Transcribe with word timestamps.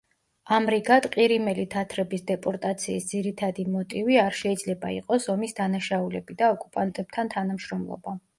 ამრიგად, 0.55 1.07
ყირიმელი 1.15 1.65
თათრების 1.73 2.23
დეპორტაციის 2.31 3.05
ძირითადი 3.11 3.67
მოტივი 3.75 4.17
არ 4.23 4.39
შეიძლება 4.41 4.91
იყოს 4.97 5.29
ომის 5.35 5.55
დანაშაულები 5.61 6.39
და 6.43 6.51
ოკუპანტებთან 6.57 7.33
თანამშრომლობა. 7.37 8.19